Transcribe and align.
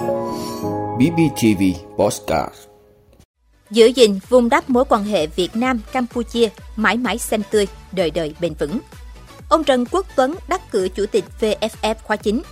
BBTV 0.00 1.62
Postcard 1.96 2.54
Giữ 3.70 3.86
gìn 3.86 4.18
vun 4.28 4.48
đắp 4.48 4.70
mối 4.70 4.84
quan 4.88 5.04
hệ 5.04 5.26
Việt 5.26 5.56
Nam 5.56 5.80
Campuchia 5.92 6.48
mãi 6.76 6.96
mãi 6.96 7.18
xanh 7.18 7.42
tươi, 7.50 7.66
đời 7.92 8.10
đời 8.10 8.34
bền 8.40 8.54
vững. 8.54 8.78
Ông 9.48 9.64
Trần 9.64 9.84
Quốc 9.90 10.06
Tuấn 10.16 10.34
đắc 10.48 10.70
cử 10.72 10.88
chủ 10.88 11.06
tịch 11.06 11.24
VFF 11.40 11.94
khóa 12.02 12.16
9. 12.16 12.42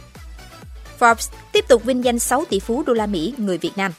Forbes 0.98 1.30
tiếp 1.52 1.64
tục 1.68 1.84
vinh 1.84 2.04
danh 2.04 2.18
6 2.18 2.44
tỷ 2.44 2.60
phú 2.60 2.82
đô 2.86 2.92
la 2.92 3.06
Mỹ 3.06 3.34
người 3.38 3.58
Việt 3.58 3.72
Nam. 3.76 3.92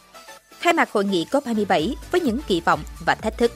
Khai 0.59 0.73
mạc 0.73 0.91
hội 0.91 1.05
nghị 1.05 1.25
COP27 1.31 1.93
với 2.11 2.21
những 2.21 2.39
kỳ 2.47 2.61
vọng 2.61 2.79
và 3.05 3.15
thách 3.15 3.37
thức. 3.37 3.51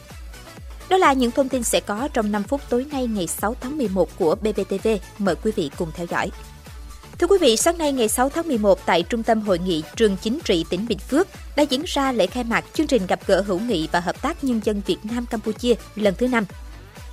Đó 0.90 0.98
là 0.98 1.14
những 1.14 1.32
thông 1.32 1.50
tin 1.50 1.64
sẽ 1.64 1.80
có 1.80 2.08
trong 2.14 2.32
5 2.32 2.44
phút 2.44 2.62
tối 2.70 2.86
nay 2.92 3.08
ngày 3.08 3.28
6 3.28 3.56
tháng 3.62 3.78
11 3.78 4.10
của 4.20 4.36
BBTV. 4.36 4.88
Mời 5.18 5.36
quý 5.44 5.52
vị 5.56 5.72
cùng 5.78 5.90
theo 5.96 6.06
dõi. 6.10 6.32
Thưa 7.20 7.28
quý 7.28 7.38
vị, 7.42 7.58
sáng 7.58 7.78
nay 7.78 7.92
ngày 7.92 8.08
6 8.08 8.30
tháng 8.30 8.48
11 8.48 8.86
tại 8.86 9.04
Trung 9.04 9.24
tâm 9.24 9.42
Hội 9.42 9.60
nghị 9.60 9.84
Trường 9.96 10.18
Chính 10.22 10.40
trị 10.44 10.66
tỉnh 10.70 10.86
Bình 10.88 10.98
Phước 10.98 11.28
đã 11.56 11.64
diễn 11.64 11.84
ra 11.86 12.12
lễ 12.12 12.28
khai 12.28 12.44
mạc 12.44 12.66
chương 12.74 12.88
trình 12.88 13.08
gặp 13.08 13.20
gỡ 13.28 13.42
hữu 13.42 13.60
nghị 13.60 13.88
và 13.92 14.00
hợp 14.00 14.22
tác 14.22 14.44
nhân 14.44 14.62
dân 14.64 14.82
Việt 14.86 14.98
Nam 15.04 15.26
Campuchia 15.26 15.74
lần 15.96 16.14
thứ 16.18 16.28
5. 16.28 16.46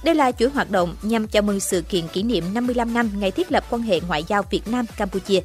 Đây 0.04 0.14
là 0.14 0.32
chuỗi 0.32 0.48
hoạt 0.48 0.70
động 0.70 0.96
nhằm 1.02 1.26
chào 1.26 1.42
mừng 1.42 1.60
sự 1.60 1.82
kiện 1.82 2.09
kỷ 2.09 2.23
niệm 2.23 2.45
55 2.54 2.95
năm 2.95 3.10
ngày 3.18 3.30
thiết 3.30 3.52
lập 3.52 3.64
quan 3.70 3.82
hệ 3.82 4.00
ngoại 4.00 4.24
giao 4.28 4.42
Việt 4.50 4.68
Nam 4.68 4.86
Campuchia. 4.96 5.40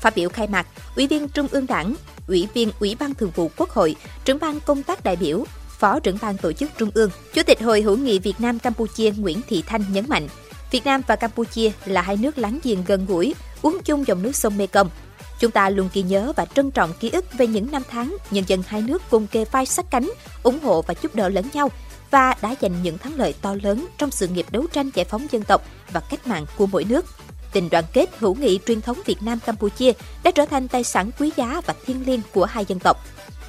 Phát 0.00 0.16
biểu 0.16 0.28
khai 0.28 0.46
mạc, 0.46 0.66
Ủy 0.96 1.06
viên 1.06 1.28
Trung 1.28 1.46
ương 1.50 1.66
Đảng, 1.66 1.94
Ủy 2.28 2.48
viên 2.54 2.70
Ủy 2.80 2.96
ban 3.00 3.14
Thường 3.14 3.30
vụ 3.34 3.50
Quốc 3.56 3.70
hội, 3.70 3.96
trưởng 4.24 4.38
ban 4.38 4.60
công 4.60 4.82
tác 4.82 5.04
đại 5.04 5.16
biểu, 5.16 5.44
Phó 5.78 6.00
trưởng 6.00 6.18
ban 6.22 6.36
tổ 6.36 6.52
chức 6.52 6.70
Trung 6.78 6.90
ương, 6.94 7.10
Chủ 7.34 7.42
tịch 7.42 7.62
Hội 7.62 7.82
hữu 7.82 7.96
nghị 7.96 8.18
Việt 8.18 8.40
Nam 8.40 8.58
Campuchia 8.58 9.10
Nguyễn 9.10 9.40
Thị 9.48 9.62
Thanh 9.66 9.84
nhấn 9.92 10.04
mạnh, 10.08 10.28
Việt 10.70 10.84
Nam 10.84 11.02
và 11.06 11.16
Campuchia 11.16 11.70
là 11.84 12.02
hai 12.02 12.16
nước 12.16 12.38
láng 12.38 12.58
giềng 12.62 12.84
gần 12.86 13.06
gũi, 13.06 13.34
uống 13.62 13.78
chung 13.84 14.06
dòng 14.06 14.22
nước 14.22 14.36
sông 14.36 14.56
Mekong. 14.56 14.90
Chúng 15.38 15.50
ta 15.50 15.70
luôn 15.70 15.88
ghi 15.92 16.02
nhớ 16.02 16.32
và 16.36 16.44
trân 16.44 16.70
trọng 16.70 16.92
ký 17.00 17.10
ức 17.10 17.24
về 17.38 17.46
những 17.46 17.70
năm 17.70 17.82
tháng 17.90 18.16
nhân 18.30 18.44
dân 18.46 18.62
hai 18.66 18.82
nước 18.82 19.02
cùng 19.10 19.26
kề 19.26 19.44
vai 19.44 19.66
sát 19.66 19.86
cánh, 19.90 20.10
ủng 20.42 20.60
hộ 20.62 20.82
và 20.82 20.94
giúp 21.02 21.14
đỡ 21.14 21.28
lẫn 21.28 21.44
nhau 21.52 21.70
và 22.10 22.34
đã 22.42 22.54
giành 22.60 22.82
những 22.82 22.98
thắng 22.98 23.16
lợi 23.16 23.34
to 23.42 23.54
lớn 23.62 23.86
trong 23.98 24.10
sự 24.10 24.28
nghiệp 24.28 24.46
đấu 24.50 24.66
tranh 24.72 24.90
giải 24.94 25.04
phóng 25.04 25.26
dân 25.30 25.42
tộc 25.42 25.64
và 25.92 26.00
cách 26.00 26.26
mạng 26.26 26.46
của 26.56 26.66
mỗi 26.66 26.84
nước. 26.84 27.06
Tình 27.52 27.68
đoàn 27.70 27.84
kết 27.92 28.10
hữu 28.18 28.34
nghị 28.34 28.58
truyền 28.66 28.80
thống 28.80 28.98
Việt 29.06 29.22
Nam 29.22 29.38
Campuchia 29.46 29.92
đã 30.22 30.30
trở 30.30 30.46
thành 30.46 30.68
tài 30.68 30.84
sản 30.84 31.10
quý 31.18 31.30
giá 31.36 31.60
và 31.66 31.74
thiêng 31.86 32.06
liêng 32.06 32.20
của 32.32 32.44
hai 32.44 32.64
dân 32.64 32.78
tộc. 32.78 32.96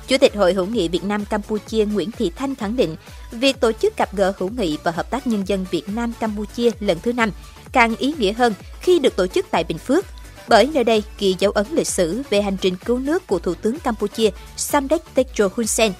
Chủ 0.08 0.18
tịch 0.18 0.36
Hội 0.36 0.54
hữu 0.54 0.66
nghị 0.66 0.88
Việt 0.88 1.04
Nam 1.04 1.26
Campuchia 1.26 1.86
Nguyễn 1.86 2.12
Thị 2.12 2.32
Thanh 2.36 2.56
khẳng 2.56 2.76
định, 2.76 2.96
việc 3.32 3.60
tổ 3.60 3.72
chức 3.72 3.98
gặp 3.98 4.16
gỡ 4.16 4.34
hữu 4.38 4.50
nghị 4.50 4.78
và 4.84 4.92
hợp 4.92 5.10
tác 5.10 5.28
nhân 5.28 5.48
dân 5.48 5.66
Việt 5.72 5.90
Nam 5.90 6.14
Campuchia 6.20 6.72
lần 6.80 7.00
thứ 7.00 7.14
năm 7.14 7.32
càng 7.72 7.96
ý 7.96 8.14
nghĩa 8.18 8.34
hơn 8.34 8.54
khi 8.80 9.00
được 9.00 9.16
tổ 9.16 9.28
chức 9.28 9.46
tại 9.52 9.64
Bình 9.64 9.78
Phước, 9.78 10.06
bởi 10.48 10.70
nơi 10.74 10.84
đây 10.84 11.04
ghi 11.20 11.36
dấu 11.40 11.52
ấn 11.52 11.66
lịch 11.72 11.88
sử 11.88 12.22
về 12.30 12.42
hành 12.42 12.58
trình 12.58 12.76
cứu 12.86 13.00
nước 13.00 13.28
của 13.28 13.40
Thủ 13.40 13.54
tướng 13.54 13.80
Campuchia 13.80 14.30
Samdech 14.58 15.16
Techo 15.16 15.50
Hun 15.56 15.68
Sen, 15.68 15.94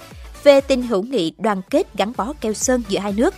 về 0.44 0.60
tình 0.60 0.82
hữu 0.82 1.02
nghị 1.02 1.32
đoàn 1.38 1.62
kết 1.70 1.86
gắn 1.94 2.12
bó 2.16 2.32
keo 2.40 2.52
sơn 2.52 2.82
giữa 2.88 2.98
hai 2.98 3.12
nước. 3.12 3.34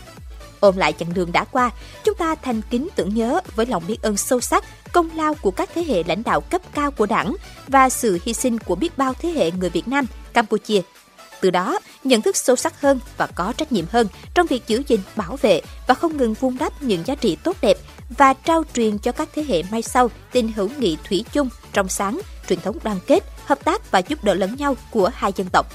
Ôm 0.61 0.77
lại 0.77 0.93
chặng 0.93 1.15
đường 1.15 1.33
đã 1.33 1.45
qua, 1.45 1.71
chúng 2.05 2.15
ta 2.15 2.35
thành 2.35 2.61
kính 2.71 2.89
tưởng 2.97 3.15
nhớ 3.15 3.41
với 3.57 3.67
lòng 3.67 3.83
biết 3.89 4.03
ơn 4.03 4.17
sâu 4.17 4.41
sắc 4.41 4.65
công 4.93 5.11
lao 5.17 5.35
của 5.35 5.51
các 5.51 5.71
thế 5.75 5.85
hệ 5.85 6.03
lãnh 6.03 6.23
đạo 6.23 6.41
cấp 6.41 6.63
cao 6.75 6.91
của 6.91 7.07
đảng 7.07 7.37
và 7.69 7.89
sự 7.89 8.19
hy 8.25 8.33
sinh 8.33 8.59
của 8.59 8.75
biết 8.75 8.99
bao 8.99 9.15
thế 9.15 9.29
hệ 9.29 9.51
người 9.51 9.71
Việt 9.71 9.89
Nam, 9.89 10.07
Campuchia. 10.33 10.81
Từ 11.41 11.51
đó, 11.51 11.79
nhận 12.05 12.23
thức 12.23 12.37
sâu 12.37 12.57
sắc 12.57 12.81
hơn 12.81 13.01
và 13.17 13.27
có 13.27 13.53
trách 13.57 13.73
nhiệm 13.73 13.85
hơn 13.91 14.07
trong 14.35 14.47
việc 14.47 14.63
giữ 14.67 14.83
gìn, 14.89 15.01
bảo 15.17 15.37
vệ 15.37 15.61
và 15.87 15.95
không 15.95 16.17
ngừng 16.17 16.35
vun 16.35 16.57
đắp 16.61 16.83
những 16.83 17.07
giá 17.07 17.15
trị 17.15 17.37
tốt 17.45 17.57
đẹp 17.63 17.77
và 18.19 18.33
trao 18.33 18.65
truyền 18.75 18.99
cho 18.99 19.13
các 19.13 19.29
thế 19.35 19.45
hệ 19.49 19.63
mai 19.71 19.83
sau 19.83 20.11
tình 20.33 20.53
hữu 20.53 20.69
nghị 20.79 20.97
thủy 21.09 21.25
chung, 21.33 21.49
trong 21.73 21.89
sáng, 21.89 22.21
truyền 22.49 22.61
thống 22.61 22.79
đoàn 22.85 22.99
kết, 23.07 23.25
hợp 23.45 23.65
tác 23.65 23.91
và 23.91 23.99
giúp 23.99 24.25
đỡ 24.25 24.35
lẫn 24.35 24.57
nhau 24.57 24.77
của 24.91 25.11
hai 25.15 25.33
dân 25.37 25.49
tộc. 25.53 25.67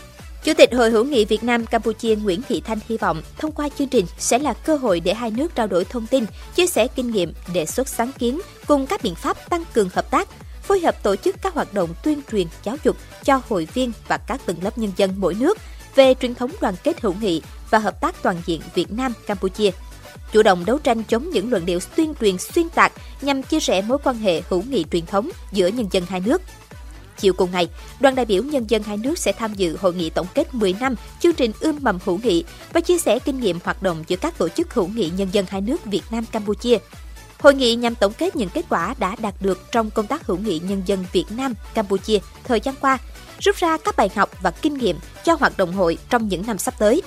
Chủ 0.43 0.53
tịch 0.57 0.73
Hội 0.73 0.89
hữu 0.89 1.05
nghị 1.05 1.25
Việt 1.25 1.43
Nam 1.43 1.65
Campuchia 1.65 2.15
Nguyễn 2.15 2.41
Thị 2.49 2.61
Thanh 2.61 2.79
hy 2.89 2.97
vọng 2.97 3.21
thông 3.37 3.51
qua 3.51 3.69
chương 3.77 3.87
trình 3.87 4.05
sẽ 4.17 4.39
là 4.39 4.53
cơ 4.53 4.75
hội 4.75 4.99
để 4.99 5.13
hai 5.13 5.31
nước 5.31 5.55
trao 5.55 5.67
đổi 5.67 5.85
thông 5.85 6.07
tin, 6.07 6.25
chia 6.55 6.67
sẻ 6.67 6.87
kinh 6.87 7.11
nghiệm, 7.11 7.33
đề 7.53 7.65
xuất 7.65 7.87
sáng 7.87 8.11
kiến 8.19 8.41
cùng 8.67 8.87
các 8.87 9.03
biện 9.03 9.15
pháp 9.15 9.49
tăng 9.49 9.63
cường 9.73 9.89
hợp 9.93 10.11
tác, 10.11 10.27
phối 10.63 10.79
hợp 10.79 11.03
tổ 11.03 11.15
chức 11.15 11.35
các 11.41 11.53
hoạt 11.53 11.73
động 11.73 11.89
tuyên 12.03 12.21
truyền 12.31 12.47
giáo 12.63 12.75
dục 12.83 12.97
cho 13.23 13.41
hội 13.49 13.67
viên 13.73 13.91
và 14.07 14.17
các 14.17 14.41
tầng 14.45 14.57
lớp 14.63 14.77
nhân 14.77 14.91
dân 14.97 15.13
mỗi 15.17 15.33
nước 15.33 15.57
về 15.95 16.13
truyền 16.21 16.35
thống 16.35 16.51
đoàn 16.61 16.75
kết 16.83 17.01
hữu 17.01 17.13
nghị 17.21 17.41
và 17.69 17.79
hợp 17.79 18.01
tác 18.01 18.23
toàn 18.23 18.35
diện 18.45 18.61
Việt 18.73 18.91
Nam 18.91 19.13
Campuchia. 19.27 19.71
Chủ 20.31 20.43
động 20.43 20.65
đấu 20.65 20.77
tranh 20.77 21.03
chống 21.03 21.29
những 21.29 21.51
luận 21.51 21.65
điệu 21.65 21.79
tuyên 21.95 22.13
truyền 22.21 22.37
xuyên 22.37 22.69
tạc 22.69 22.91
nhằm 23.21 23.43
chia 23.43 23.59
sẻ 23.59 23.81
mối 23.81 23.97
quan 24.03 24.17
hệ 24.17 24.41
hữu 24.49 24.63
nghị 24.69 24.85
truyền 24.91 25.05
thống 25.05 25.29
giữa 25.51 25.67
nhân 25.67 25.87
dân 25.91 26.03
hai 26.09 26.19
nước, 26.19 26.41
Chiều 27.19 27.33
cùng 27.33 27.51
ngày, 27.51 27.69
đoàn 27.99 28.15
đại 28.15 28.25
biểu 28.25 28.43
nhân 28.43 28.69
dân 28.69 28.83
hai 28.83 28.97
nước 28.97 29.17
sẽ 29.17 29.31
tham 29.31 29.53
dự 29.53 29.77
hội 29.77 29.93
nghị 29.93 30.09
tổng 30.09 30.27
kết 30.35 30.53
10 30.53 30.73
năm 30.79 30.95
chương 31.19 31.33
trình 31.33 31.51
ươm 31.59 31.77
mầm 31.81 31.99
hữu 32.05 32.19
nghị 32.23 32.43
và 32.73 32.81
chia 32.81 32.97
sẻ 32.97 33.19
kinh 33.19 33.39
nghiệm 33.39 33.59
hoạt 33.63 33.83
động 33.83 34.03
giữa 34.07 34.17
các 34.17 34.37
tổ 34.37 34.49
chức 34.49 34.73
hữu 34.73 34.87
nghị 34.87 35.11
nhân 35.17 35.27
dân 35.31 35.45
hai 35.49 35.61
nước 35.61 35.85
Việt 35.85 36.03
Nam 36.11 36.25
Campuchia. 36.31 36.77
Hội 37.39 37.55
nghị 37.55 37.75
nhằm 37.75 37.95
tổng 37.95 38.13
kết 38.13 38.35
những 38.35 38.49
kết 38.49 38.65
quả 38.69 38.95
đã 38.99 39.15
đạt 39.19 39.33
được 39.39 39.71
trong 39.71 39.91
công 39.91 40.07
tác 40.07 40.25
hữu 40.25 40.37
nghị 40.37 40.59
nhân 40.59 40.81
dân 40.85 41.05
Việt 41.11 41.25
Nam 41.29 41.53
Campuchia 41.73 42.19
thời 42.43 42.59
gian 42.59 42.75
qua, 42.81 42.97
rút 43.39 43.55
ra 43.55 43.77
các 43.77 43.97
bài 43.97 44.09
học 44.15 44.29
và 44.41 44.51
kinh 44.51 44.73
nghiệm 44.73 44.99
cho 45.23 45.35
hoạt 45.39 45.57
động 45.57 45.73
hội 45.73 45.97
trong 46.09 46.27
những 46.27 46.43
năm 46.47 46.57
sắp 46.57 46.73
tới. 46.79 47.01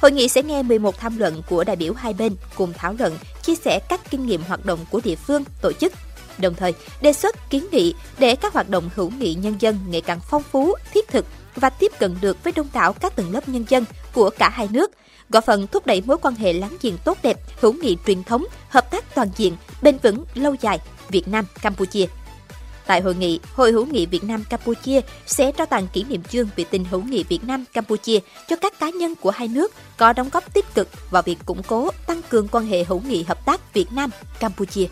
Hội 0.00 0.12
nghị 0.12 0.28
sẽ 0.28 0.42
nghe 0.42 0.62
11 0.62 0.98
tham 0.98 1.18
luận 1.18 1.42
của 1.48 1.64
đại 1.64 1.76
biểu 1.76 1.94
hai 1.94 2.14
bên 2.14 2.36
cùng 2.54 2.72
thảo 2.72 2.94
luận, 2.98 3.18
chia 3.42 3.54
sẻ 3.54 3.80
các 3.88 4.00
kinh 4.10 4.26
nghiệm 4.26 4.42
hoạt 4.42 4.66
động 4.66 4.78
của 4.90 5.00
địa 5.04 5.16
phương, 5.16 5.44
tổ 5.62 5.72
chức 5.72 5.92
đồng 6.38 6.54
thời 6.54 6.74
đề 7.00 7.12
xuất 7.12 7.50
kiến 7.50 7.66
nghị 7.72 7.94
để 8.18 8.36
các 8.36 8.52
hoạt 8.52 8.68
động 8.68 8.90
hữu 8.94 9.10
nghị 9.10 9.34
nhân 9.34 9.54
dân 9.58 9.78
ngày 9.88 10.00
càng 10.00 10.20
phong 10.30 10.42
phú, 10.42 10.74
thiết 10.94 11.08
thực 11.08 11.26
và 11.56 11.70
tiếp 11.70 11.92
cận 11.98 12.16
được 12.20 12.44
với 12.44 12.52
đông 12.56 12.68
đảo 12.72 12.92
các 12.92 13.16
tầng 13.16 13.32
lớp 13.32 13.48
nhân 13.48 13.64
dân 13.68 13.84
của 14.12 14.30
cả 14.38 14.48
hai 14.48 14.68
nước, 14.70 14.90
góp 15.30 15.44
phần 15.44 15.66
thúc 15.66 15.86
đẩy 15.86 16.02
mối 16.06 16.18
quan 16.22 16.34
hệ 16.34 16.52
láng 16.52 16.76
giềng 16.82 16.98
tốt 17.04 17.18
đẹp, 17.22 17.36
hữu 17.60 17.72
nghị 17.72 17.96
truyền 18.06 18.24
thống, 18.24 18.44
hợp 18.68 18.90
tác 18.90 19.14
toàn 19.14 19.28
diện, 19.36 19.56
bền 19.82 19.98
vững, 20.02 20.24
lâu 20.34 20.56
dài 20.60 20.78
Việt 21.08 21.28
Nam 21.28 21.44
Campuchia. 21.62 22.06
Tại 22.86 23.00
hội 23.00 23.14
nghị, 23.14 23.40
Hội 23.54 23.72
hữu 23.72 23.86
nghị 23.86 24.06
Việt 24.06 24.24
Nam 24.24 24.44
Campuchia 24.50 25.00
sẽ 25.26 25.52
trao 25.52 25.66
tặng 25.66 25.88
kỷ 25.92 26.04
niệm 26.04 26.22
chương 26.22 26.48
về 26.56 26.64
tình 26.64 26.84
hữu 26.84 27.02
nghị 27.02 27.22
Việt 27.22 27.44
Nam 27.44 27.64
Campuchia 27.72 28.18
cho 28.48 28.56
các 28.56 28.78
cá 28.78 28.90
nhân 28.90 29.14
của 29.20 29.30
hai 29.30 29.48
nước 29.48 29.72
có 29.96 30.12
đóng 30.12 30.28
góp 30.32 30.54
tích 30.54 30.74
cực 30.74 30.88
vào 31.10 31.22
việc 31.22 31.38
củng 31.46 31.62
cố, 31.62 31.90
tăng 32.06 32.20
cường 32.28 32.48
quan 32.48 32.66
hệ 32.66 32.84
hữu 32.84 33.00
nghị 33.00 33.22
hợp 33.22 33.44
tác 33.44 33.74
Việt 33.74 33.92
Nam 33.92 34.10
Campuchia. 34.40 34.86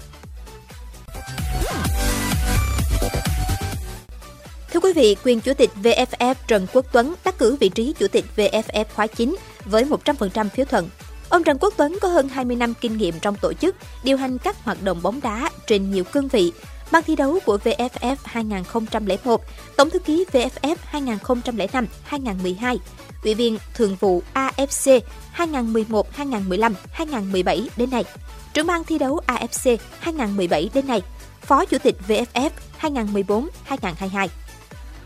Thưa 4.72 4.80
quý 4.80 4.92
vị, 4.92 5.16
quyền 5.24 5.40
chủ 5.40 5.54
tịch 5.54 5.70
VFF 5.82 6.34
Trần 6.48 6.66
Quốc 6.72 6.86
Tuấn 6.92 7.14
đắc 7.24 7.38
cử 7.38 7.56
vị 7.60 7.68
trí 7.68 7.94
chủ 7.98 8.08
tịch 8.08 8.24
VFF 8.36 8.84
khóa 8.94 9.06
9 9.06 9.36
với 9.64 9.84
100% 9.84 10.48
phiếu 10.48 10.66
thuận. 10.66 10.88
Ông 11.28 11.44
Trần 11.44 11.58
Quốc 11.60 11.74
Tuấn 11.76 11.98
có 12.00 12.08
hơn 12.08 12.28
20 12.28 12.56
năm 12.56 12.74
kinh 12.80 12.96
nghiệm 12.96 13.14
trong 13.20 13.36
tổ 13.36 13.52
chức, 13.52 13.76
điều 14.04 14.16
hành 14.16 14.38
các 14.38 14.64
hoạt 14.64 14.82
động 14.82 15.02
bóng 15.02 15.20
đá 15.22 15.50
trên 15.66 15.90
nhiều 15.90 16.04
cương 16.04 16.28
vị. 16.28 16.52
Ban 16.92 17.02
thi 17.02 17.16
đấu 17.16 17.38
của 17.46 17.58
VFF 17.64 18.16
2001, 18.24 19.40
Tổng 19.76 19.90
thư 19.90 19.98
ký 19.98 20.24
VFF 20.32 20.76
2005, 20.84 21.86
2012, 22.04 22.78
Ủy 23.24 23.34
viên 23.34 23.58
Thường 23.74 23.96
vụ 24.00 24.22
AFC 24.34 25.00
2011, 25.32 26.12
2015, 26.12 26.74
2017 26.92 27.68
đến 27.76 27.90
nay, 27.90 28.04
trưởng 28.52 28.66
ban 28.66 28.84
thi 28.84 28.98
đấu 28.98 29.20
AFC 29.26 29.76
2017 30.00 30.70
đến 30.74 30.86
nay, 30.86 31.02
Phó 31.40 31.64
Chủ 31.64 31.78
tịch 31.78 31.96
VFF 32.08 32.50
2014-2022. 32.80 34.28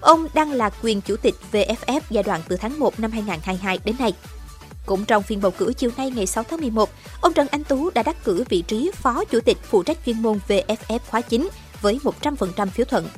Ông 0.04 0.26
đang 0.34 0.52
là 0.52 0.70
quyền 0.82 1.00
chủ 1.00 1.16
tịch 1.16 1.34
VFF 1.52 2.00
giai 2.10 2.22
đoạn 2.22 2.40
từ 2.48 2.56
tháng 2.56 2.78
1 2.78 3.00
năm 3.00 3.10
2022 3.10 3.78
đến 3.84 3.96
nay. 3.98 4.12
Cũng 4.86 5.04
trong 5.04 5.22
phiên 5.22 5.40
bầu 5.40 5.50
cử 5.58 5.72
chiều 5.72 5.90
nay 5.96 6.10
ngày 6.10 6.26
6 6.26 6.44
tháng 6.44 6.60
11, 6.60 6.90
ông 7.20 7.32
Trần 7.32 7.48
Anh 7.50 7.64
Tú 7.64 7.90
đã 7.90 8.02
đắc 8.02 8.24
cử 8.24 8.44
vị 8.48 8.62
trí 8.62 8.90
Phó 8.94 9.24
Chủ 9.24 9.40
tịch 9.40 9.58
phụ 9.62 9.82
trách 9.82 9.98
chuyên 10.06 10.22
môn 10.22 10.38
VFF 10.48 10.98
khóa 11.08 11.20
9 11.20 11.48
với 11.80 12.00
100% 12.20 12.66
phiếu 12.66 12.86
thuận. 12.86 13.08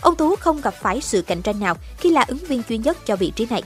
Ông 0.00 0.16
Tú 0.16 0.36
không 0.36 0.60
gặp 0.60 0.74
phải 0.80 1.00
sự 1.00 1.22
cạnh 1.22 1.42
tranh 1.42 1.60
nào 1.60 1.76
khi 1.98 2.10
là 2.10 2.24
ứng 2.28 2.38
viên 2.38 2.62
duy 2.68 2.78
nhất 2.78 3.06
cho 3.06 3.16
vị 3.16 3.32
trí 3.36 3.46
này. 3.50 3.62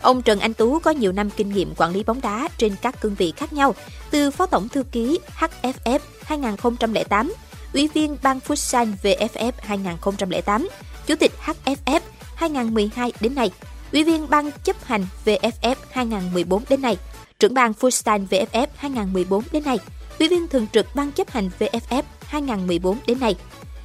Ông 0.00 0.22
Trần 0.22 0.40
Anh 0.40 0.54
Tú 0.54 0.78
có 0.78 0.90
nhiều 0.90 1.12
năm 1.12 1.30
kinh 1.30 1.52
nghiệm 1.52 1.74
quản 1.76 1.92
lý 1.92 2.02
bóng 2.02 2.20
đá 2.20 2.48
trên 2.58 2.76
các 2.82 3.00
cương 3.00 3.14
vị 3.14 3.32
khác 3.36 3.52
nhau, 3.52 3.74
từ 4.10 4.30
Phó 4.30 4.46
Tổng 4.46 4.68
Thư 4.68 4.82
ký 4.82 5.18
HFF 5.38 5.98
2008, 6.22 7.32
Ủy 7.72 7.88
viên 7.94 8.16
Ban 8.22 8.38
Futsal 8.38 8.92
VFF 9.02 9.52
2008, 9.58 10.68
Chủ 11.06 11.14
tịch 11.14 11.32
HFF 11.44 12.00
2012 12.34 13.12
đến 13.20 13.34
nay, 13.34 13.50
Ủy 13.92 14.04
viên 14.04 14.30
Ban 14.30 14.50
chấp 14.64 14.84
hành 14.84 15.06
VFF 15.24 15.74
2014 15.90 16.62
đến 16.68 16.82
nay, 16.82 16.96
trưởng 17.38 17.54
ban 17.54 17.72
Fullstein 17.72 18.26
VFF 18.30 18.66
2014 18.76 19.44
đến 19.52 19.64
nay, 19.64 19.78
Ủy 20.18 20.28
viên 20.28 20.48
thường 20.48 20.66
trực 20.72 20.86
Ban 20.94 21.12
chấp 21.12 21.30
hành 21.30 21.50
VFF 21.58 22.02
2014 22.20 22.98
đến 23.06 23.20
nay, 23.20 23.34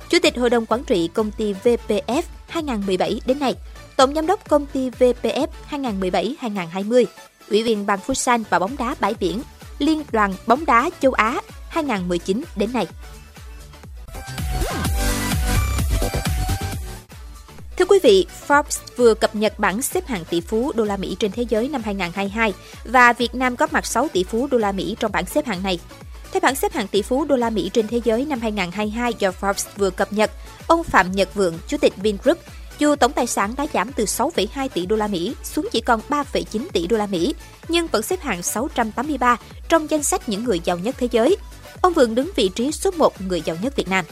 Chủ 0.10 0.18
tịch 0.22 0.38
Hội 0.38 0.50
đồng 0.50 0.66
Quản 0.66 0.84
trị 0.84 1.10
Công 1.14 1.32
ty 1.32 1.54
VPF 1.54 2.22
2017 2.48 3.22
đến 3.26 3.40
nay, 3.40 3.56
Tổng 3.96 4.16
Giám 4.16 4.28
đốc 4.28 4.50
Công 4.50 4.66
ty 4.66 4.90
VPF 4.90 5.48
2017-2020, 5.70 7.06
Ủy 7.50 7.64
viên 7.64 7.86
Ban 7.86 8.00
Futsal 8.08 8.44
và 8.50 8.60
bóng 8.60 8.78
đá 8.78 8.96
bãi 9.00 9.14
biển, 9.20 9.42
Liên 9.80 10.04
đoàn 10.12 10.34
bóng 10.48 10.66
đá 10.66 10.90
châu 11.02 11.14
Á 11.14 11.42
2019 11.70 12.44
đến 12.56 12.74
nay. 12.74 12.88
Vị, 18.04 18.26
Forbes 18.48 18.80
vừa 18.96 19.14
cập 19.14 19.36
nhật 19.36 19.60
bảng 19.60 19.82
xếp 19.82 20.08
hạng 20.08 20.26
tỷ 20.26 20.42
phú 20.42 20.72
đô 20.76 20.84
la 20.84 20.98
Mỹ 20.98 21.16
trên 21.20 21.32
thế 21.32 21.46
giới 21.50 21.70
năm 21.70 21.82
2022 21.86 22.54
và 22.86 23.14
Việt 23.14 23.36
Nam 23.36 23.56
có 23.56 23.68
mặt 23.72 23.86
6 23.86 24.08
tỷ 24.14 24.24
phú 24.24 24.48
đô 24.52 24.58
la 24.58 24.72
Mỹ 24.72 24.96
trong 25.00 25.12
bảng 25.12 25.26
xếp 25.26 25.46
hạng 25.46 25.64
này. 25.64 25.80
Theo 26.32 26.40
bảng 26.42 26.56
xếp 26.56 26.74
hạng 26.74 26.88
tỷ 26.88 27.02
phú 27.02 27.26
đô 27.26 27.36
la 27.36 27.50
Mỹ 27.50 27.70
trên 27.74 27.88
thế 27.88 28.02
giới 28.04 28.26
năm 28.26 28.40
2022 28.40 29.14
do 29.20 29.32
Forbes 29.42 29.68
vừa 29.78 29.90
cập 29.90 30.14
nhật, 30.14 30.32
ông 30.68 30.84
Phạm 30.84 31.12
Nhật 31.12 31.34
Vượng, 31.36 31.60
chủ 31.68 31.78
tịch 31.78 31.94
Vingroup, 31.98 32.38
dù 32.80 32.96
tổng 32.96 33.12
tài 33.12 33.28
sản 33.28 33.54
đã 33.58 33.66
giảm 33.74 33.92
từ 33.94 34.06
6,2 34.06 34.70
tỷ 34.74 34.86
đô 34.86 34.96
la 34.96 35.08
Mỹ 35.08 35.36
xuống 35.44 35.68
chỉ 35.72 35.82
còn 35.82 36.02
3,9 36.10 36.68
tỷ 36.74 36.88
đô 36.88 36.98
la 36.98 37.06
Mỹ, 37.06 37.36
nhưng 37.68 37.88
vẫn 37.88 38.02
xếp 38.02 38.22
hạng 38.22 38.44
683 38.44 39.38
trong 39.70 39.90
danh 39.90 40.04
sách 40.04 40.30
những 40.30 40.44
người 40.44 40.62
giàu 40.64 40.78
nhất 40.78 40.96
thế 41.00 41.08
giới. 41.12 41.38
Ông 41.82 41.94
Vượng 41.94 42.16
đứng 42.16 42.32
vị 42.36 42.50
trí 42.56 42.72
số 42.72 42.92
1 42.92 43.22
người 43.22 43.42
giàu 43.46 43.58
nhất 43.62 43.76
Việt 43.76 43.88
Nam. 43.88 44.06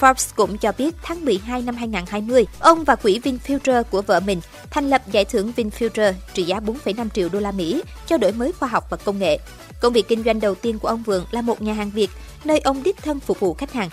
Forbes 0.00 0.30
cũng 0.36 0.58
cho 0.58 0.72
biết 0.78 0.94
tháng 1.02 1.24
12 1.24 1.62
năm 1.62 1.76
2020, 1.76 2.46
ông 2.58 2.84
và 2.84 2.96
quỹ 2.96 3.18
VinFuture 3.18 3.82
của 3.82 4.02
vợ 4.02 4.20
mình 4.20 4.40
thành 4.70 4.90
lập 4.90 5.02
giải 5.12 5.24
thưởng 5.24 5.52
VinFuture 5.56 6.12
trị 6.34 6.42
giá 6.42 6.60
4,5 6.60 7.08
triệu 7.08 7.28
đô 7.28 7.40
la 7.40 7.52
Mỹ 7.52 7.82
cho 8.06 8.18
đổi 8.18 8.32
mới 8.32 8.52
khoa 8.52 8.68
học 8.68 8.84
và 8.90 8.96
công 8.96 9.18
nghệ. 9.18 9.38
Công 9.80 9.92
việc 9.92 10.08
kinh 10.08 10.22
doanh 10.22 10.40
đầu 10.40 10.54
tiên 10.54 10.78
của 10.78 10.88
ông 10.88 11.02
Vượng 11.02 11.24
là 11.30 11.42
một 11.42 11.62
nhà 11.62 11.72
hàng 11.72 11.90
Việt, 11.90 12.10
nơi 12.44 12.58
ông 12.60 12.82
đích 12.82 12.96
thân 13.02 13.20
phục 13.20 13.40
vụ 13.40 13.54
khách 13.54 13.72
hàng. 13.72 13.88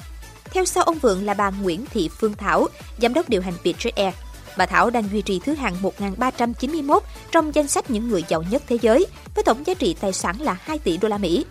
Theo 0.46 0.66
sau 0.66 0.84
ông 0.84 0.98
Vượng 0.98 1.26
là 1.26 1.34
bà 1.34 1.50
Nguyễn 1.50 1.86
Thị 1.86 2.10
Phương 2.20 2.34
Thảo, 2.34 2.68
giám 3.02 3.14
đốc 3.14 3.30
điều 3.30 3.42
hành 3.42 3.54
Vietjet 3.64 3.92
Air. 3.96 4.14
Bà 4.58 4.66
Thảo 4.66 4.90
đang 4.90 5.10
duy 5.12 5.22
trì 5.22 5.40
thứ 5.40 5.54
hạng 5.54 5.82
1391 5.82 7.04
trong 7.32 7.56
danh 7.56 7.68
sách 7.68 7.92
những 7.92 8.08
người 8.08 8.24
giàu 8.28 8.44
nhất 8.52 8.64
thế 8.68 8.78
giới, 8.82 9.06
với 9.36 9.44
tổng 9.44 9.68
giá 9.68 9.74
trị 9.74 9.96
tài 10.00 10.14
sản 10.14 10.42
là 10.42 10.58
2 10.62 10.80
tỷ 10.80 10.98
đô 10.98 11.08
la 11.08 11.18
Mỹ. 11.18 11.46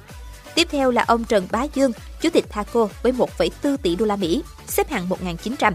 Tiếp 0.57 0.69
theo 0.71 0.91
là 0.91 1.05
ông 1.09 1.25
Trần 1.25 1.47
Bá 1.51 1.65
Dương, 1.75 1.93
chủ 2.21 2.31
tịch 2.31 2.45
Thaco 2.51 2.89
với 3.03 3.13
1,4 3.13 3.77
tỷ 3.77 3.97
đô 3.97 4.07
la 4.07 4.17
Mỹ, 4.17 4.43
xếp 4.67 4.91
hạng 4.91 5.09
1900. 5.09 5.75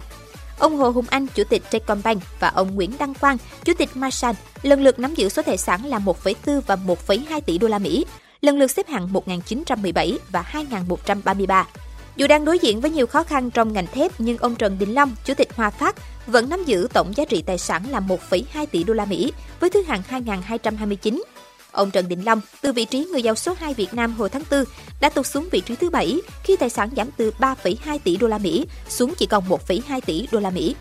Ông 0.59 0.77
Hồ 0.77 0.89
Hùng 0.89 1.05
Anh, 1.09 1.27
chủ 1.35 1.43
tịch 1.43 1.63
Techcombank 1.71 2.21
và 2.39 2.47
ông 2.47 2.75
Nguyễn 2.75 2.91
Đăng 2.99 3.13
Quang, 3.13 3.37
chủ 3.63 3.73
tịch 3.77 3.89
masan 3.93 4.35
lần 4.61 4.83
lượt 4.83 4.99
nắm 4.99 5.15
giữ 5.15 5.29
số 5.29 5.41
tài 5.41 5.57
sản 5.57 5.85
là 5.85 5.99
1,4 5.99 6.61
và 6.67 6.75
1,2 6.75 7.41
tỷ 7.41 7.57
đô 7.57 7.67
la 7.67 7.79
Mỹ, 7.79 8.05
lần 8.41 8.59
lượt 8.59 8.71
xếp 8.71 8.87
hạng 8.87 9.13
1917 9.13 10.19
và 10.31 10.41
2133. 10.41 11.67
Dù 12.15 12.27
đang 12.27 12.45
đối 12.45 12.59
diện 12.59 12.81
với 12.81 12.91
nhiều 12.91 13.07
khó 13.07 13.23
khăn 13.23 13.51
trong 13.51 13.73
ngành 13.73 13.87
thép, 13.87 14.11
nhưng 14.17 14.37
ông 14.37 14.55
Trần 14.55 14.77
Đình 14.79 14.93
Long, 14.93 15.15
chủ 15.25 15.33
tịch 15.33 15.55
Hòa 15.55 15.69
Phát, 15.69 15.95
vẫn 16.27 16.49
nắm 16.49 16.63
giữ 16.63 16.87
tổng 16.93 17.13
giá 17.15 17.25
trị 17.25 17.41
tài 17.41 17.57
sản 17.57 17.83
là 17.89 17.99
1,2 17.99 18.65
tỷ 18.65 18.83
đô 18.83 18.93
la 18.93 19.05
Mỹ 19.05 19.33
với 19.59 19.69
thứ 19.69 19.83
hạng 19.83 20.01
2229 20.07 21.23
Ông 21.71 21.91
Trần 21.91 22.07
Đình 22.07 22.21
Long, 22.25 22.41
từ 22.61 22.73
vị 22.73 22.85
trí 22.85 23.05
người 23.05 23.21
giàu 23.21 23.35
số 23.35 23.55
2 23.59 23.73
Việt 23.73 23.93
Nam 23.93 24.13
hồi 24.13 24.29
tháng 24.29 24.43
4, 24.51 24.63
đã 24.99 25.09
tụt 25.09 25.25
xuống 25.25 25.47
vị 25.51 25.61
trí 25.61 25.75
thứ 25.75 25.89
7 25.89 26.21
khi 26.43 26.55
tài 26.55 26.69
sản 26.69 26.89
giảm 26.95 27.09
từ 27.17 27.31
3,2 27.39 27.99
tỷ 28.03 28.17
đô 28.17 28.27
la 28.27 28.37
Mỹ 28.37 28.65
xuống 28.89 29.13
chỉ 29.17 29.25
còn 29.25 29.49
1,2 29.49 30.01
tỷ 30.05 30.27
đô 30.31 30.39
la 30.39 30.49
Mỹ. 30.49 30.75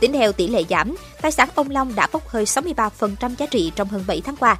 Tính 0.00 0.12
theo 0.12 0.32
tỷ 0.32 0.48
lệ 0.48 0.62
giảm, 0.70 0.96
tài 1.22 1.32
sản 1.32 1.48
ông 1.54 1.70
Long 1.70 1.94
đã 1.94 2.08
bốc 2.12 2.28
hơi 2.28 2.44
63% 2.44 3.34
giá 3.38 3.46
trị 3.46 3.72
trong 3.76 3.88
hơn 3.88 4.04
7 4.06 4.20
tháng 4.20 4.36
qua. 4.36 4.56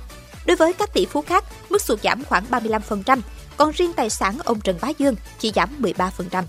Đối 0.47 0.57
với 0.57 0.73
các 0.73 0.95
tỷ 0.95 1.07
phú 1.07 1.23
khác, 1.23 1.45
mức 1.71 1.83
sụt 1.83 2.03
giảm 2.03 2.25
khoảng 2.25 2.45
35%, 2.51 3.21
còn 3.57 3.71
riêng 3.71 3.93
tài 3.93 4.11
sản 4.11 4.39
ông 4.45 4.61
Trần 4.61 4.79
Bá 4.81 4.89
Dương 4.99 5.17
chỉ 5.39 5.53
giảm 5.55 5.69
13%. 5.83 6.43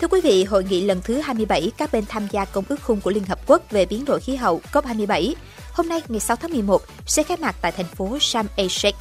Thưa 0.00 0.08
quý 0.08 0.20
vị, 0.20 0.44
hội 0.44 0.64
nghị 0.64 0.80
lần 0.80 1.00
thứ 1.04 1.18
27 1.18 1.72
các 1.76 1.92
bên 1.92 2.04
tham 2.08 2.28
gia 2.30 2.44
Công 2.44 2.64
ước 2.68 2.82
khung 2.82 3.00
của 3.00 3.10
Liên 3.10 3.24
Hợp 3.24 3.38
Quốc 3.46 3.70
về 3.70 3.86
biến 3.86 4.04
đổi 4.04 4.20
khí 4.20 4.36
hậu 4.36 4.60
COP27 4.72 5.34
hôm 5.72 5.88
nay 5.88 6.02
ngày 6.08 6.20
6 6.20 6.36
tháng 6.36 6.50
11 6.50 6.82
sẽ 7.06 7.22
khai 7.22 7.36
mạc 7.36 7.56
tại 7.60 7.72
thành 7.72 7.86
phố 7.86 8.18
Sharm 8.20 8.48
el-Sheikh 8.56 8.92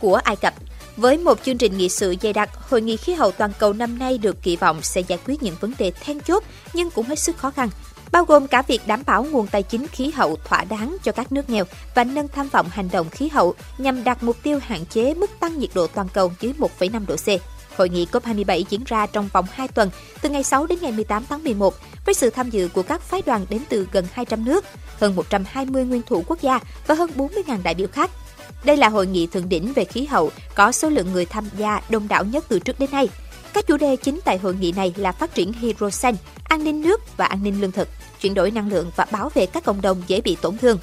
của 0.00 0.14
Ai 0.14 0.36
Cập. 0.36 0.54
Với 0.96 1.18
một 1.18 1.38
chương 1.44 1.58
trình 1.58 1.78
nghị 1.78 1.88
sự 1.88 2.14
dày 2.22 2.32
đặc, 2.32 2.50
hội 2.70 2.82
nghị 2.82 2.96
khí 2.96 3.12
hậu 3.12 3.30
toàn 3.30 3.52
cầu 3.58 3.72
năm 3.72 3.98
nay 3.98 4.18
được 4.18 4.42
kỳ 4.42 4.56
vọng 4.56 4.82
sẽ 4.82 5.00
giải 5.00 5.18
quyết 5.26 5.42
những 5.42 5.54
vấn 5.60 5.72
đề 5.78 5.90
then 5.90 6.20
chốt 6.20 6.42
nhưng 6.72 6.90
cũng 6.90 7.06
hết 7.06 7.18
sức 7.18 7.36
khó 7.36 7.50
khăn, 7.50 7.68
bao 8.12 8.24
gồm 8.24 8.46
cả 8.46 8.62
việc 8.62 8.80
đảm 8.86 9.02
bảo 9.06 9.24
nguồn 9.24 9.46
tài 9.46 9.62
chính 9.62 9.86
khí 9.88 10.10
hậu 10.10 10.36
thỏa 10.44 10.64
đáng 10.64 10.96
cho 11.02 11.12
các 11.12 11.32
nước 11.32 11.50
nghèo 11.50 11.64
và 11.94 12.04
nâng 12.04 12.28
tham 12.28 12.48
vọng 12.48 12.68
hành 12.70 12.88
động 12.92 13.10
khí 13.10 13.28
hậu 13.28 13.54
nhằm 13.78 14.04
đạt 14.04 14.22
mục 14.22 14.36
tiêu 14.42 14.58
hạn 14.62 14.86
chế 14.86 15.14
mức 15.14 15.30
tăng 15.40 15.58
nhiệt 15.58 15.70
độ 15.74 15.86
toàn 15.86 16.08
cầu 16.14 16.32
dưới 16.40 16.52
1,5 16.58 17.06
độ 17.06 17.16
C. 17.16 17.59
Hội 17.80 17.88
nghị 17.88 18.06
COP27 18.12 18.64
diễn 18.68 18.84
ra 18.86 19.06
trong 19.06 19.28
vòng 19.32 19.46
2 19.52 19.68
tuần, 19.68 19.90
từ 20.22 20.28
ngày 20.28 20.42
6 20.42 20.66
đến 20.66 20.78
ngày 20.82 20.92
18 20.92 21.24
tháng 21.28 21.44
11, 21.44 21.74
với 22.06 22.14
sự 22.14 22.30
tham 22.30 22.50
dự 22.50 22.68
của 22.68 22.82
các 22.82 23.02
phái 23.02 23.22
đoàn 23.26 23.46
đến 23.50 23.62
từ 23.68 23.88
gần 23.92 24.06
200 24.12 24.44
nước, 24.44 24.64
hơn 24.98 25.16
120 25.16 25.84
nguyên 25.84 26.02
thủ 26.02 26.24
quốc 26.26 26.40
gia 26.40 26.60
và 26.86 26.94
hơn 26.94 27.10
40.000 27.16 27.62
đại 27.62 27.74
biểu 27.74 27.86
khác. 27.88 28.10
Đây 28.64 28.76
là 28.76 28.88
hội 28.88 29.06
nghị 29.06 29.26
thượng 29.26 29.48
đỉnh 29.48 29.72
về 29.72 29.84
khí 29.84 30.04
hậu 30.04 30.30
có 30.54 30.72
số 30.72 30.88
lượng 30.88 31.12
người 31.12 31.26
tham 31.26 31.44
gia 31.58 31.80
đông 31.88 32.08
đảo 32.08 32.24
nhất 32.24 32.44
từ 32.48 32.58
trước 32.58 32.78
đến 32.78 32.90
nay. 32.92 33.08
Các 33.52 33.66
chủ 33.66 33.76
đề 33.76 33.96
chính 33.96 34.20
tại 34.24 34.38
hội 34.38 34.54
nghị 34.54 34.72
này 34.72 34.94
là 34.96 35.12
phát 35.12 35.34
triển 35.34 35.52
hydrogen, 35.52 36.16
an 36.44 36.64
ninh 36.64 36.82
nước 36.82 37.16
và 37.16 37.26
an 37.26 37.42
ninh 37.42 37.60
lương 37.60 37.72
thực, 37.72 37.88
chuyển 38.20 38.34
đổi 38.34 38.50
năng 38.50 38.68
lượng 38.68 38.90
và 38.96 39.06
bảo 39.12 39.30
vệ 39.34 39.46
các 39.46 39.64
cộng 39.64 39.80
đồng 39.80 40.02
dễ 40.06 40.20
bị 40.20 40.36
tổn 40.42 40.58
thương. 40.58 40.78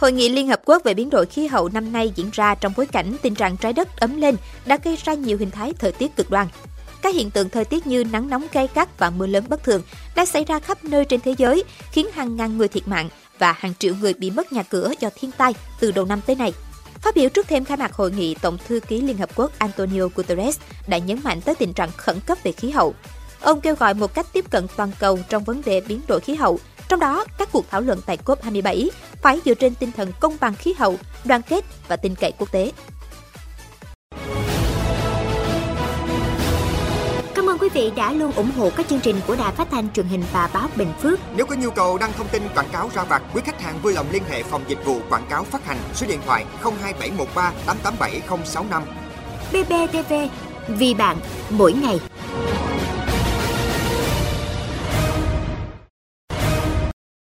Hội 0.00 0.12
nghị 0.12 0.28
Liên 0.28 0.48
Hợp 0.48 0.60
Quốc 0.64 0.84
về 0.84 0.94
biến 0.94 1.10
đổi 1.10 1.26
khí 1.26 1.46
hậu 1.46 1.68
năm 1.68 1.92
nay 1.92 2.12
diễn 2.16 2.30
ra 2.32 2.54
trong 2.54 2.72
bối 2.76 2.86
cảnh 2.86 3.16
tình 3.22 3.34
trạng 3.34 3.56
trái 3.56 3.72
đất 3.72 4.00
ấm 4.00 4.20
lên 4.20 4.36
đã 4.66 4.78
gây 4.84 4.96
ra 5.04 5.14
nhiều 5.14 5.38
hình 5.38 5.50
thái 5.50 5.72
thời 5.78 5.92
tiết 5.92 6.16
cực 6.16 6.30
đoan. 6.30 6.46
Các 7.02 7.14
hiện 7.14 7.30
tượng 7.30 7.48
thời 7.48 7.64
tiết 7.64 7.86
như 7.86 8.04
nắng 8.04 8.30
nóng 8.30 8.46
gay 8.52 8.68
gắt 8.74 8.98
và 8.98 9.10
mưa 9.10 9.26
lớn 9.26 9.44
bất 9.48 9.64
thường 9.64 9.82
đã 10.14 10.24
xảy 10.24 10.44
ra 10.44 10.58
khắp 10.58 10.84
nơi 10.84 11.04
trên 11.04 11.20
thế 11.20 11.34
giới, 11.38 11.64
khiến 11.92 12.06
hàng 12.12 12.36
ngàn 12.36 12.58
người 12.58 12.68
thiệt 12.68 12.88
mạng 12.88 13.08
và 13.38 13.52
hàng 13.52 13.72
triệu 13.78 13.94
người 14.00 14.14
bị 14.14 14.30
mất 14.30 14.52
nhà 14.52 14.62
cửa 14.62 14.92
do 15.00 15.08
thiên 15.14 15.30
tai 15.32 15.54
từ 15.80 15.92
đầu 15.92 16.04
năm 16.04 16.20
tới 16.26 16.36
nay. 16.36 16.52
Phát 17.00 17.14
biểu 17.14 17.28
trước 17.28 17.48
thêm 17.48 17.64
khai 17.64 17.76
mạc 17.76 17.92
hội 17.92 18.10
nghị, 18.10 18.34
Tổng 18.34 18.58
thư 18.68 18.80
ký 18.80 19.00
Liên 19.00 19.18
Hợp 19.18 19.30
Quốc 19.36 19.52
Antonio 19.58 20.08
Guterres 20.14 20.58
đã 20.86 20.98
nhấn 20.98 21.20
mạnh 21.24 21.40
tới 21.40 21.54
tình 21.54 21.72
trạng 21.72 21.90
khẩn 21.96 22.20
cấp 22.26 22.38
về 22.42 22.52
khí 22.52 22.70
hậu. 22.70 22.94
Ông 23.40 23.60
kêu 23.60 23.74
gọi 23.74 23.94
một 23.94 24.14
cách 24.14 24.26
tiếp 24.32 24.50
cận 24.50 24.66
toàn 24.76 24.90
cầu 24.98 25.18
trong 25.28 25.44
vấn 25.44 25.62
đề 25.64 25.80
biến 25.80 26.00
đổi 26.08 26.20
khí 26.20 26.34
hậu 26.34 26.58
trong 26.90 27.00
đó, 27.00 27.24
các 27.38 27.48
cuộc 27.52 27.70
thảo 27.70 27.80
luận 27.80 28.00
tại 28.06 28.18
COP27 28.24 28.88
phải 29.22 29.40
dựa 29.44 29.54
trên 29.54 29.74
tinh 29.74 29.92
thần 29.92 30.12
công 30.20 30.36
bằng 30.40 30.54
khí 30.54 30.74
hậu, 30.78 30.96
đoàn 31.24 31.42
kết 31.42 31.64
và 31.88 31.96
tin 31.96 32.14
cậy 32.14 32.32
quốc 32.38 32.52
tế. 32.52 32.72
Cảm 37.34 37.46
ơn 37.46 37.58
quý 37.58 37.68
vị 37.74 37.92
đã 37.96 38.12
luôn 38.12 38.32
ủng 38.32 38.50
hộ 38.56 38.70
các 38.76 38.88
chương 38.88 39.00
trình 39.00 39.16
của 39.26 39.36
Đài 39.36 39.52
Phát 39.52 39.68
thanh 39.70 39.92
truyền 39.92 40.06
hình 40.06 40.22
và 40.32 40.50
báo 40.54 40.68
Bình 40.76 40.92
Phước. 41.02 41.18
Nếu 41.36 41.46
có 41.46 41.54
nhu 41.54 41.70
cầu 41.70 41.98
đăng 41.98 42.12
thông 42.12 42.28
tin 42.28 42.42
quảng 42.54 42.68
cáo 42.72 42.90
ra 42.94 43.04
vặt, 43.04 43.22
quý 43.34 43.42
khách 43.44 43.60
hàng 43.62 43.78
vui 43.82 43.92
lòng 43.92 44.06
liên 44.12 44.22
hệ 44.30 44.42
phòng 44.42 44.62
dịch 44.68 44.84
vụ 44.84 45.00
quảng 45.10 45.26
cáo 45.30 45.44
phát 45.44 45.66
hành 45.66 45.78
số 45.94 46.06
điện 46.06 46.20
thoại 46.26 46.44
02713 46.62 47.52
887065. 47.66 48.82
BBTV, 49.52 50.14
vì 50.68 50.94
bạn, 50.94 51.16
mỗi 51.50 51.72
ngày. 51.72 52.00